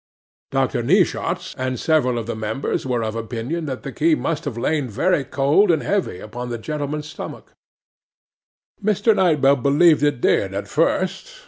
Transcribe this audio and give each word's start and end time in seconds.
'DR. 0.49 0.81
NEESHAWTS 0.83 1.53
and 1.59 1.79
several 1.79 2.17
of 2.17 2.25
the 2.25 2.35
members 2.35 2.87
were 2.87 3.03
of 3.03 3.15
opinion 3.15 3.67
that 3.67 3.83
the 3.83 3.91
key 3.91 4.15
must 4.15 4.45
have 4.45 4.57
lain 4.57 4.89
very 4.89 5.23
cold 5.23 5.69
and 5.69 5.83
heavy 5.83 6.17
upon 6.19 6.49
the 6.49 6.57
gentleman's 6.57 7.05
stomach. 7.07 7.53
'MR. 8.83 9.15
KNIGHT 9.15 9.41
BELL 9.41 9.57
believed 9.57 10.01
it 10.01 10.19
did 10.19 10.55
at 10.55 10.67
first. 10.67 11.29